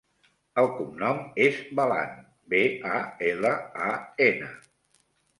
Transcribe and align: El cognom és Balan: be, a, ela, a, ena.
El 0.59 0.67
cognom 0.77 1.17
és 1.47 1.59
Balan: 1.79 2.15
be, 2.53 2.61
a, 2.93 2.95
ela, 3.33 3.51
a, 3.89 3.91
ena. 4.29 4.49